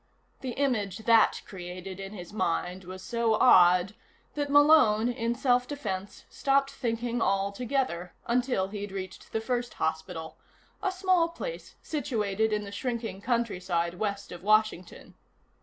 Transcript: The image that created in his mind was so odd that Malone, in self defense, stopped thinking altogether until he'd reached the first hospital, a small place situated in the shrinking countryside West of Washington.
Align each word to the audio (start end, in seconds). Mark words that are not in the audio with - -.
The 0.39 0.53
image 0.53 1.05
that 1.05 1.43
created 1.45 1.99
in 1.99 2.13
his 2.13 2.33
mind 2.33 2.85
was 2.85 3.03
so 3.03 3.35
odd 3.35 3.93
that 4.33 4.49
Malone, 4.49 5.09
in 5.09 5.35
self 5.35 5.67
defense, 5.67 6.25
stopped 6.27 6.71
thinking 6.71 7.21
altogether 7.21 8.11
until 8.25 8.69
he'd 8.69 8.91
reached 8.91 9.31
the 9.31 9.39
first 9.41 9.75
hospital, 9.75 10.39
a 10.81 10.91
small 10.91 11.29
place 11.29 11.75
situated 11.83 12.51
in 12.51 12.63
the 12.63 12.71
shrinking 12.71 13.21
countryside 13.21 13.99
West 13.99 14.31
of 14.31 14.41
Washington. 14.41 15.13